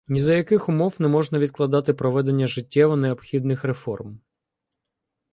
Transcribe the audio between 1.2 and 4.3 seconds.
відкладати проведення життєво необхідних реформ.